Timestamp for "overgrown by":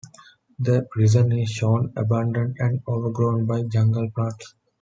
2.87-3.61